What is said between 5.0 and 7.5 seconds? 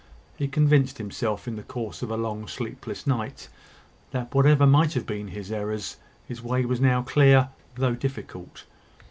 been his errors, his way was now clear,